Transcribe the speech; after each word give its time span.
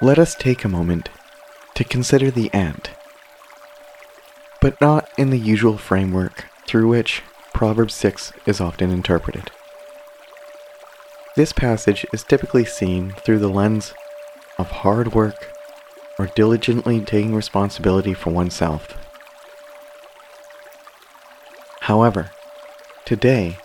let 0.00 0.18
us 0.18 0.36
take 0.36 0.64
a 0.64 0.68
moment 0.68 1.08
to 1.74 1.82
consider 1.82 2.30
the 2.30 2.52
ant, 2.54 2.90
but 4.60 4.80
not 4.80 5.08
in 5.18 5.30
the 5.30 5.38
usual 5.38 5.76
framework 5.76 6.44
through 6.68 6.86
which 6.88 7.22
Proverbs 7.52 7.94
6 7.94 8.32
is 8.46 8.60
often 8.60 8.90
interpreted. 8.90 9.50
This 11.34 11.52
passage 11.52 12.06
is 12.12 12.22
typically 12.22 12.64
seen 12.64 13.10
through 13.10 13.40
the 13.40 13.48
lens 13.48 13.92
of 14.56 14.70
hard 14.70 15.14
work 15.14 15.52
or 16.16 16.26
diligently 16.26 17.00
taking 17.00 17.34
responsibility 17.34 18.14
for 18.14 18.30
oneself. 18.30 18.96
However, 21.82 22.30
today, 23.04 23.58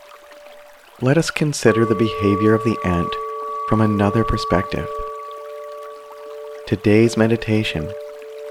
let 0.99 1.17
us 1.17 1.29
consider 1.29 1.85
the 1.85 1.93
behavior 1.93 2.55
of 2.55 2.63
the 2.63 2.77
ant 2.83 3.13
from 3.69 3.81
another 3.81 4.23
perspective. 4.23 4.87
Today's 6.65 7.17
meditation 7.17 7.91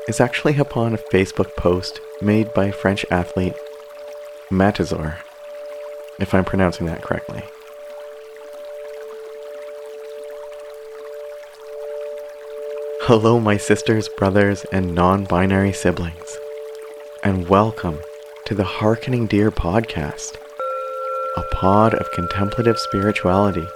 is 0.06 0.20
actually 0.20 0.58
upon 0.58 0.92
a 0.92 0.98
Facebook 0.98 1.56
post 1.56 1.98
made 2.20 2.52
by 2.52 2.70
French 2.70 3.06
athlete 3.10 3.54
Matazor, 4.50 5.16
if 6.20 6.34
I'm 6.34 6.44
pronouncing 6.44 6.84
that 6.86 7.00
correctly. 7.00 7.42
Hello, 13.04 13.40
my 13.40 13.56
sisters, 13.56 14.10
brothers, 14.10 14.66
and 14.70 14.94
non 14.94 15.24
binary 15.24 15.72
siblings, 15.72 16.36
and 17.24 17.48
welcome 17.48 17.98
to 18.44 18.54
the 18.54 18.64
Harkening 18.64 19.26
Deer 19.26 19.50
podcast, 19.50 20.36
a 21.38 21.42
pod 21.54 21.94
of 21.94 22.12
contemplative 22.12 22.78
spirituality 22.78 23.66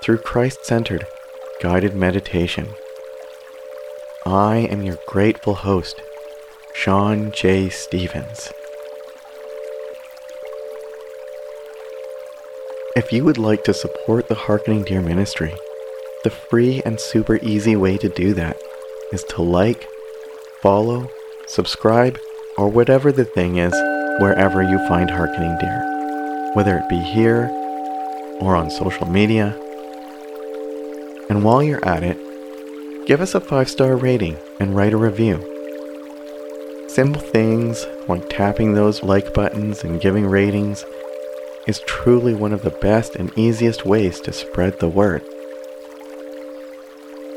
through 0.00 0.18
Christ 0.18 0.64
centered, 0.64 1.04
guided 1.60 1.96
meditation. 1.96 2.68
I 4.24 4.68
am 4.70 4.82
your 4.82 4.98
grateful 5.08 5.54
host, 5.54 6.00
Sean 6.74 7.32
J. 7.32 7.68
Stevens. 7.68 8.52
If 12.94 13.12
you 13.12 13.24
would 13.24 13.36
like 13.36 13.64
to 13.64 13.74
support 13.74 14.28
the 14.28 14.36
Harkening 14.36 14.84
Deer 14.84 15.02
Ministry, 15.02 15.52
the 16.22 16.30
free 16.30 16.80
and 16.84 17.00
super 17.00 17.40
easy 17.42 17.74
way 17.74 17.98
to 17.98 18.08
do 18.08 18.32
that 18.34 18.62
is 19.12 19.24
to 19.24 19.42
like, 19.42 19.88
follow, 20.60 21.10
subscribe, 21.48 22.16
or 22.56 22.68
whatever 22.68 23.10
the 23.10 23.24
thing 23.24 23.56
is 23.56 23.74
wherever 24.20 24.62
you 24.62 24.78
find 24.86 25.10
Harkening 25.10 25.58
Deer, 25.58 26.52
whether 26.54 26.78
it 26.78 26.88
be 26.88 27.00
here 27.00 27.48
or 28.40 28.54
on 28.54 28.70
social 28.70 29.08
media. 29.08 29.48
And 31.28 31.42
while 31.42 31.60
you're 31.60 31.84
at 31.84 32.04
it, 32.04 32.18
give 33.06 33.20
us 33.20 33.34
a 33.34 33.40
five 33.40 33.68
star 33.68 33.96
rating 33.96 34.36
and 34.60 34.76
write 34.76 34.92
a 34.92 34.96
review. 34.96 35.38
Simple 36.88 37.20
things 37.20 37.86
like 38.08 38.28
tapping 38.28 38.74
those 38.74 39.02
like 39.02 39.34
buttons 39.34 39.82
and 39.82 40.00
giving 40.00 40.26
ratings 40.26 40.84
is 41.66 41.80
truly 41.86 42.34
one 42.34 42.52
of 42.52 42.62
the 42.62 42.70
best 42.70 43.16
and 43.16 43.36
easiest 43.36 43.84
ways 43.84 44.20
to 44.20 44.32
spread 44.32 44.78
the 44.78 44.88
word. 44.88 45.22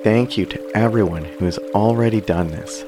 Thank 0.04 0.38
you 0.38 0.46
to 0.46 0.78
everyone 0.78 1.26
who 1.26 1.46
has 1.46 1.58
already 1.74 2.22
done 2.22 2.50
this. 2.50 2.84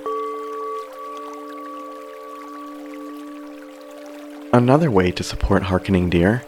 Another 4.54 4.92
way 4.92 5.12
to 5.12 5.24
support 5.24 5.64
Harkening 5.64 6.10
Deer 6.10 6.44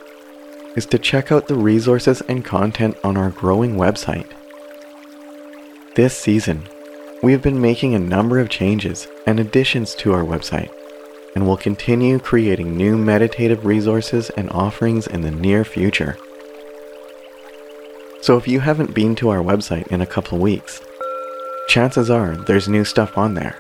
is 0.76 0.86
to 0.88 1.00
check 1.00 1.32
out 1.32 1.48
the 1.48 1.56
resources 1.56 2.22
and 2.22 2.46
content 2.46 2.98
on 3.04 3.18
our 3.18 3.30
growing 3.30 3.76
website. 3.76 4.28
This 5.96 6.16
season, 6.16 6.70
we 7.24 7.32
have 7.32 7.42
been 7.42 7.60
making 7.60 7.96
a 7.96 8.00
number 8.00 8.38
of 8.40 8.48
changes 8.48 9.08
and 9.26 9.40
additions 9.40 9.96
to 9.96 10.14
our 10.14 10.24
website, 10.24 10.70
and 11.34 11.48
will 11.48 11.58
continue 11.58 12.20
creating 12.20 12.78
new 12.78 12.96
meditative 12.96 13.66
resources 13.66 14.30
and 14.32 14.52
offerings 14.52 15.08
in 15.08 15.22
the 15.22 15.32
near 15.32 15.66
future. 15.66 16.16
So 18.22 18.38
if 18.38 18.48
you 18.48 18.60
haven't 18.60 18.94
been 18.94 19.16
to 19.16 19.30
our 19.30 19.40
website 19.40 19.88
in 19.88 20.00
a 20.00 20.06
couple 20.06 20.38
weeks, 20.38 20.80
chances 21.68 22.12
are 22.12 22.36
there's 22.36 22.70
new 22.70 22.86
stuff 22.86 23.18
on 23.18 23.34
there. 23.34 23.58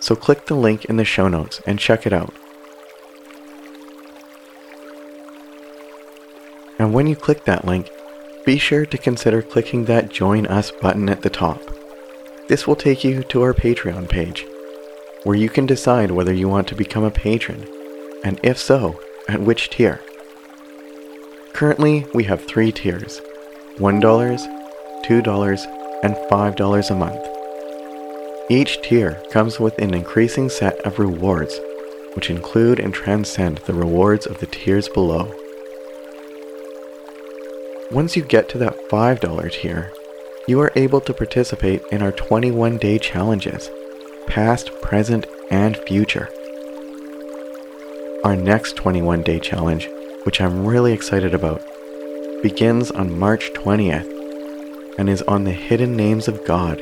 So 0.00 0.16
click 0.16 0.46
the 0.46 0.56
link 0.56 0.86
in 0.86 0.96
the 0.96 1.04
show 1.04 1.28
notes 1.28 1.62
and 1.66 1.78
check 1.78 2.04
it 2.04 2.12
out. 2.12 2.34
And 6.80 6.92
when 6.92 7.06
you 7.06 7.14
click 7.14 7.44
that 7.44 7.64
link, 7.64 7.90
be 8.48 8.56
sure 8.56 8.86
to 8.86 8.96
consider 8.96 9.42
clicking 9.42 9.84
that 9.84 10.08
Join 10.08 10.46
Us 10.46 10.70
button 10.70 11.10
at 11.10 11.20
the 11.20 11.28
top. 11.28 11.60
This 12.48 12.66
will 12.66 12.76
take 12.76 13.04
you 13.04 13.22
to 13.24 13.42
our 13.42 13.52
Patreon 13.52 14.08
page, 14.08 14.46
where 15.24 15.36
you 15.36 15.50
can 15.50 15.66
decide 15.66 16.10
whether 16.10 16.32
you 16.32 16.48
want 16.48 16.66
to 16.68 16.74
become 16.74 17.04
a 17.04 17.10
patron, 17.10 17.68
and 18.24 18.40
if 18.42 18.56
so, 18.56 18.98
at 19.28 19.42
which 19.42 19.68
tier. 19.68 20.00
Currently, 21.52 22.06
we 22.14 22.24
have 22.24 22.46
three 22.46 22.72
tiers 22.72 23.20
$1, 23.76 24.00
$2, 24.00 25.66
and 26.02 26.14
$5 26.14 26.90
a 26.90 26.94
month. 26.94 27.28
Each 28.48 28.80
tier 28.80 29.22
comes 29.30 29.60
with 29.60 29.78
an 29.78 29.92
increasing 29.92 30.48
set 30.48 30.80
of 30.86 30.98
rewards, 30.98 31.60
which 32.14 32.30
include 32.30 32.80
and 32.80 32.94
transcend 32.94 33.58
the 33.66 33.74
rewards 33.74 34.24
of 34.24 34.40
the 34.40 34.46
tiers 34.46 34.88
below. 34.88 35.30
Once 37.90 38.16
you 38.16 38.22
get 38.22 38.50
to 38.50 38.58
that 38.58 38.76
$5 38.90 39.52
tier, 39.52 39.90
you 40.46 40.60
are 40.60 40.72
able 40.76 41.00
to 41.00 41.14
participate 41.14 41.82
in 41.90 42.02
our 42.02 42.12
21 42.12 42.76
day 42.76 42.98
challenges, 42.98 43.70
past, 44.26 44.70
present, 44.82 45.26
and 45.50 45.74
future. 45.74 46.28
Our 48.24 48.36
next 48.36 48.76
21 48.76 49.22
day 49.22 49.38
challenge, 49.38 49.88
which 50.24 50.38
I'm 50.38 50.66
really 50.66 50.92
excited 50.92 51.32
about, 51.32 51.62
begins 52.42 52.90
on 52.90 53.18
March 53.18 53.52
20th 53.54 54.98
and 54.98 55.08
is 55.08 55.22
on 55.22 55.44
the 55.44 55.52
hidden 55.52 55.96
names 55.96 56.28
of 56.28 56.44
God 56.44 56.78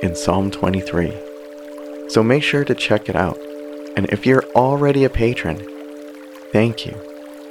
in 0.00 0.14
Psalm 0.14 0.52
23. 0.52 1.12
So 2.08 2.22
make 2.22 2.44
sure 2.44 2.64
to 2.64 2.74
check 2.76 3.08
it 3.08 3.16
out. 3.16 3.38
And 3.96 4.06
if 4.10 4.24
you're 4.24 4.44
already 4.54 5.02
a 5.02 5.10
patron, 5.10 5.58
thank 6.52 6.86
you. 6.86 7.09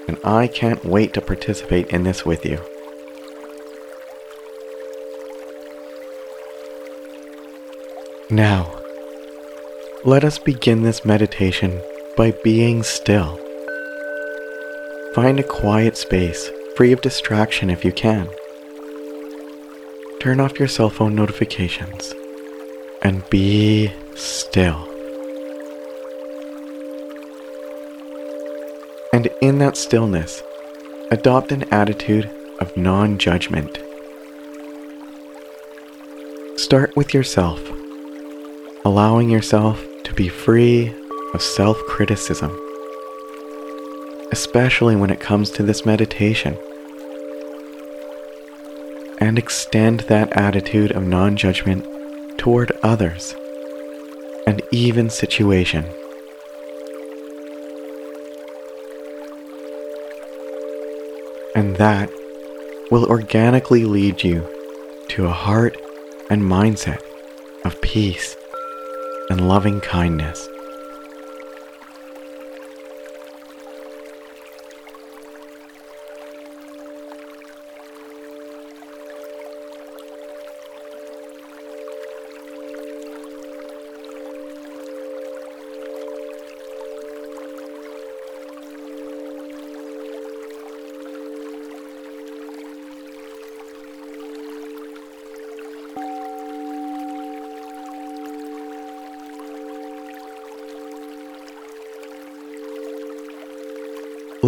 And 0.09 0.18
I 0.24 0.47
can't 0.47 0.84
wait 0.84 1.14
to 1.14 1.22
participate 1.22 1.92
in 1.92 2.03
this 2.03 2.25
with 2.25 2.44
you. 2.44 2.59
Now, 8.31 8.74
let 10.03 10.24
us 10.24 10.40
begin 10.40 10.81
this 10.81 11.06
meditation 11.06 11.80
by 12.18 12.31
being 12.44 12.81
still. 12.81 13.38
Find 15.14 15.40
a 15.40 15.44
quiet 15.44 15.96
space 15.96 16.50
free 16.75 16.92
of 16.92 17.02
distraction 17.02 17.69
if 17.69 17.86
you 17.86 17.92
can. 17.92 18.30
Turn 20.19 20.40
off 20.40 20.58
your 20.58 20.68
cell 20.68 20.90
phone 20.90 21.14
notifications 21.14 22.16
and 23.03 23.30
be 23.30 23.94
still. 24.16 24.88
And 29.12 29.28
in 29.42 29.58
that 29.58 29.75
stillness, 29.75 30.44
adopt 31.09 31.52
an 31.52 31.64
attitude 31.74 32.30
of 32.59 32.75
non 32.78 33.18
judgment. 33.18 33.80
Start 36.58 36.96
with 36.96 37.14
yourself, 37.14 37.59
allowing 38.86 39.30
yourself 39.30 39.84
to 40.03 40.14
be 40.14 40.30
free 40.30 40.94
of 41.34 41.42
self 41.42 41.78
criticism, 41.88 42.52
especially 44.31 44.96
when 44.96 45.09
it 45.09 45.19
comes 45.19 45.50
to 45.52 45.64
this 45.64 45.86
meditation 45.86 46.56
and 49.19 49.40
extend 49.40 50.02
that 50.02 50.31
attitude 50.33 50.92
of 50.92 51.07
non 51.07 51.36
judgment 51.36 51.83
toward 52.38 52.72
others 52.83 53.36
and 54.45 54.62
even 54.72 55.10
situation. 55.10 55.86
And 61.56 61.75
that 61.78 62.10
will 62.92 63.06
organically 63.06 63.86
lead 63.86 64.24
you 64.24 64.48
to 65.10 65.25
a 65.25 65.31
heart 65.31 65.78
and 66.30 66.44
mindset 66.44 67.01
of 67.66 67.81
peace 67.81 68.36
and 69.30 69.48
loving 69.48 69.81
kindness. 69.81 70.48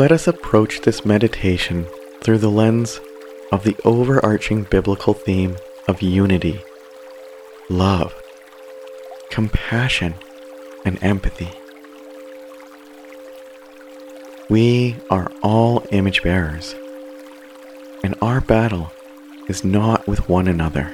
Let 0.01 0.11
us 0.11 0.27
approach 0.27 0.81
this 0.81 1.05
meditation 1.05 1.85
through 2.21 2.39
the 2.39 2.49
lens 2.49 2.99
of 3.51 3.63
the 3.63 3.75
overarching 3.85 4.63
biblical 4.63 5.13
theme 5.13 5.57
of 5.87 6.01
unity, 6.01 6.59
love, 7.69 8.11
compassion, 9.29 10.15
and 10.85 10.97
empathy. 11.03 11.51
We 14.49 14.95
are 15.11 15.31
all 15.43 15.85
image 15.91 16.23
bearers, 16.23 16.73
and 18.03 18.15
our 18.23 18.41
battle 18.41 18.91
is 19.47 19.63
not 19.63 20.07
with 20.07 20.27
one 20.27 20.47
another. 20.47 20.91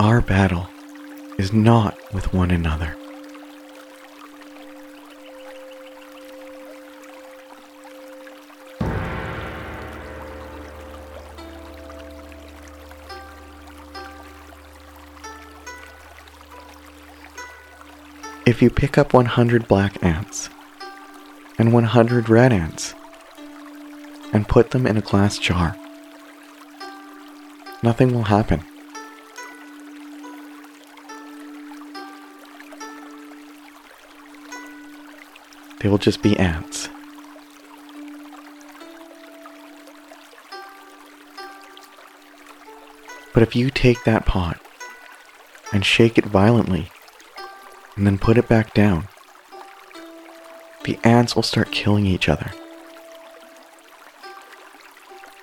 Our 0.00 0.22
battle 0.22 0.68
is 1.38 1.52
not 1.52 1.96
with 2.12 2.32
one 2.32 2.50
another. 2.50 2.96
If 18.46 18.62
you 18.62 18.70
pick 18.70 18.96
up 18.96 19.12
100 19.12 19.66
black 19.66 20.02
ants 20.02 20.48
and 21.58 21.72
100 21.72 22.28
red 22.28 22.52
ants 22.52 22.94
and 24.32 24.48
put 24.48 24.70
them 24.70 24.86
in 24.86 24.96
a 24.96 25.00
glass 25.00 25.36
jar, 25.36 25.76
nothing 27.82 28.14
will 28.14 28.24
happen. 28.24 28.64
They 35.86 35.90
will 35.90 35.98
just 35.98 36.20
be 36.20 36.36
ants. 36.36 36.88
But 43.32 43.44
if 43.44 43.54
you 43.54 43.70
take 43.70 44.02
that 44.02 44.26
pot 44.26 44.60
and 45.72 45.86
shake 45.86 46.18
it 46.18 46.24
violently 46.24 46.90
and 47.94 48.04
then 48.04 48.18
put 48.18 48.36
it 48.36 48.48
back 48.48 48.74
down, 48.74 49.06
the 50.82 50.98
ants 51.04 51.36
will 51.36 51.44
start 51.44 51.70
killing 51.70 52.04
each 52.04 52.28
other. 52.28 52.50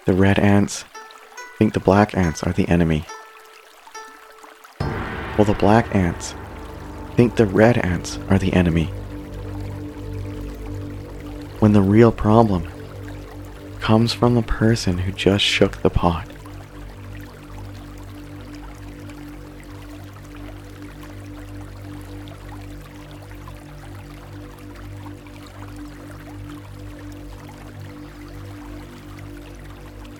The 0.04 0.14
red 0.14 0.40
ants 0.40 0.84
think 1.58 1.74
the 1.74 1.80
black 1.80 2.18
ants 2.18 2.44
are 2.44 2.52
the 2.52 2.68
enemy, 2.68 3.06
while 5.38 5.46
the 5.46 5.54
black 5.58 5.96
ants 5.96 6.36
think 7.16 7.38
the 7.38 7.46
red 7.46 7.78
ants 7.78 8.20
are 8.30 8.38
the 8.38 8.52
enemy. 8.52 8.92
When 11.64 11.72
the 11.72 11.82
real 11.82 12.12
problem 12.12 12.68
comes 13.80 14.12
from 14.12 14.36
the 14.36 14.42
person 14.42 14.98
who 14.98 15.14
just 15.14 15.46
shook 15.46 15.82
the 15.82 15.90
pot. 15.90 16.28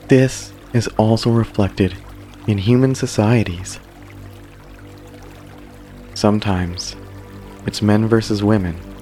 This 0.08 0.54
is 0.72 0.88
also 0.98 1.30
reflected 1.30 1.98
in 2.48 2.60
human 2.60 2.96
societies. 2.96 3.82
Sometimes 6.14 6.96
it's 7.66 7.82
men 7.82 8.08
versus 8.08 8.42
women, 8.42 8.93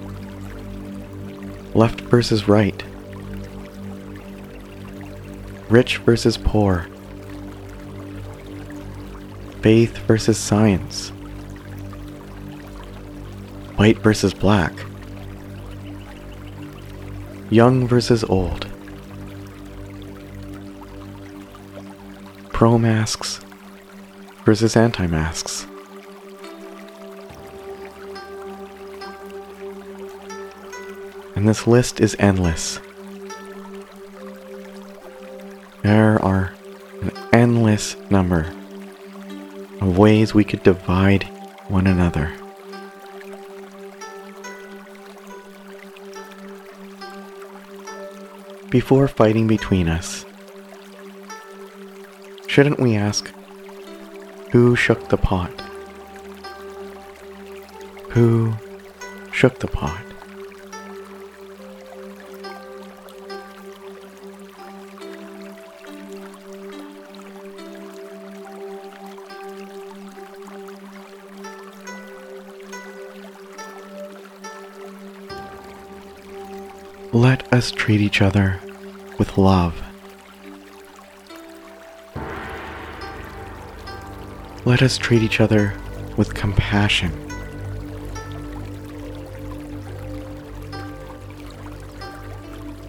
left 1.74 2.02
versus 2.02 2.48
right, 2.48 2.84
rich 5.70 5.98
versus 5.98 6.38
poor, 6.38 6.88
faith 9.62 9.98
versus 10.00 10.38
science, 10.38 11.10
white 13.78 13.98
versus 14.00 14.34
black, 14.34 14.74
young 17.50 17.88
versus 17.88 18.24
old. 18.26 18.72
pro 22.62 22.78
masks 22.78 23.40
versus 24.46 24.78
anti 24.78 25.08
masks. 25.08 25.66
And 31.42 31.50
this 31.50 31.66
list 31.66 32.00
is 32.00 32.16
endless. 32.20 32.80
There 35.82 36.24
are 36.24 36.54
an 37.02 37.12
endless 37.34 37.96
number 38.12 38.54
of 39.82 39.98
ways 39.98 40.36
we 40.36 40.44
could 40.44 40.62
divide 40.62 41.24
one 41.68 41.88
another. 41.88 42.32
Before 48.70 49.08
fighting 49.08 49.48
between 49.48 49.90
us, 49.90 50.24
Shouldn't 52.46 52.80
we 52.80 52.96
ask, 52.96 53.32
who 54.52 54.76
shook 54.76 55.10
the 55.10 55.18
pot? 55.18 55.50
Who 58.10 58.54
shook 59.32 59.58
the 59.58 59.68
pot? 59.68 60.11
Let 77.22 77.54
us 77.54 77.70
treat 77.70 78.02
each 78.02 78.20
other 78.20 78.60
with 79.20 79.38
love. 79.38 79.80
Let 84.66 84.82
us 84.82 84.98
treat 84.98 85.22
each 85.22 85.40
other 85.40 85.76
with 86.18 86.34
compassion. 86.34 87.12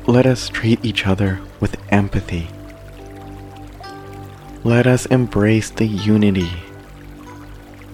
Let 0.06 0.24
us 0.24 0.48
treat 0.48 0.82
each 0.82 1.06
other 1.06 1.38
with 1.60 1.76
empathy. 1.92 2.48
Let 4.64 4.86
us 4.86 5.04
embrace 5.04 5.68
the 5.68 5.84
unity 5.86 6.50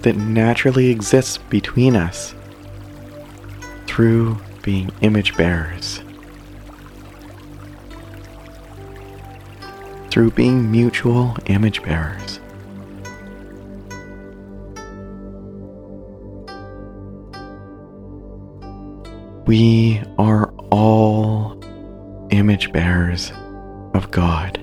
that 0.03 0.15
naturally 0.15 0.87
exists 0.87 1.37
between 1.37 1.97
us 1.97 2.33
through 3.87 4.37
being 4.61 4.89
image 5.01 5.35
bearers. 5.35 6.01
Through 10.11 10.31
being 10.31 10.71
mutual 10.71 11.35
image 11.45 11.83
bearers. 11.83 12.39
We 19.45 20.01
are 20.17 20.53
all 20.71 21.57
image 22.29 22.71
bearers 22.71 23.31
of 23.93 24.11
God. 24.11 24.57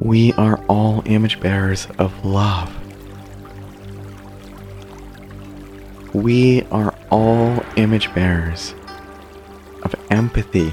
We 0.00 0.32
are 0.34 0.62
all 0.68 1.02
image 1.06 1.40
bearers 1.40 1.88
of 1.98 2.24
love. 2.24 2.72
We 6.14 6.62
are 6.70 6.94
all 7.10 7.60
image 7.76 8.14
bearers 8.14 8.74
of 9.82 9.94
empathy, 10.10 10.72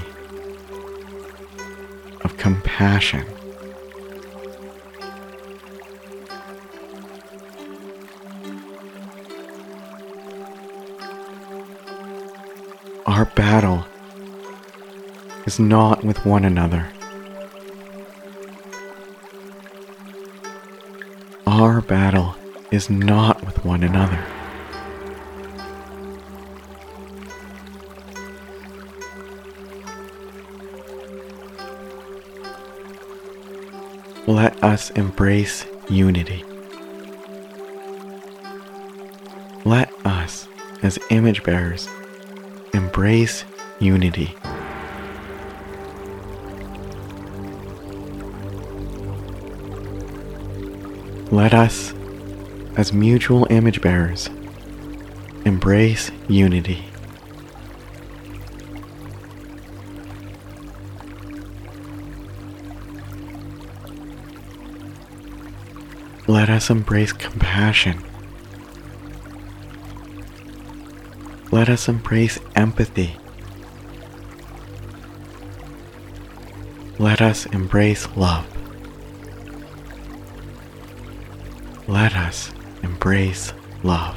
of 2.24 2.36
compassion. 2.36 3.24
Our 13.06 13.26
battle 13.26 13.84
is 15.46 15.60
not 15.60 16.02
with 16.02 16.24
one 16.24 16.44
another. 16.44 16.88
Our 21.46 21.82
battle 21.82 22.34
is 22.70 22.88
not 22.90 23.44
with 23.44 23.64
one 23.64 23.84
another. 23.84 24.33
Let 34.26 34.64
us 34.64 34.88
embrace 34.90 35.66
unity. 35.90 36.42
Let 39.66 39.92
us, 40.06 40.48
as 40.82 40.98
image 41.10 41.42
bearers, 41.42 41.86
embrace 42.72 43.44
unity. 43.80 44.34
Let 51.30 51.52
us, 51.52 51.92
as 52.78 52.94
mutual 52.94 53.46
image 53.50 53.82
bearers, 53.82 54.30
embrace 55.44 56.10
unity. 56.28 56.86
Let 66.26 66.48
us 66.48 66.70
embrace 66.70 67.12
compassion. 67.12 68.02
Let 71.52 71.68
us 71.68 71.86
embrace 71.86 72.38
empathy. 72.56 73.18
Let 76.98 77.20
us 77.20 77.44
embrace 77.46 78.08
love. 78.16 78.46
Let 81.86 82.16
us 82.16 82.50
embrace 82.82 83.52
love. 83.82 84.16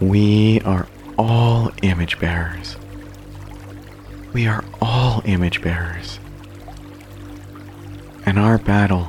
We 0.00 0.60
are 0.62 0.88
all 1.18 1.70
image 1.82 2.18
bearers. 2.18 2.76
We 4.32 4.46
are 4.46 4.63
all 4.84 5.22
image 5.24 5.62
bearers. 5.62 6.20
And 8.26 8.38
our 8.38 8.58
battle 8.58 9.08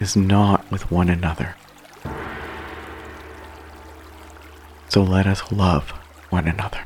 is 0.00 0.16
not 0.16 0.68
with 0.70 0.90
one 0.90 1.10
another. 1.10 1.54
So 4.88 5.02
let 5.02 5.26
us 5.26 5.52
love 5.52 5.90
one 6.30 6.48
another. 6.48 6.80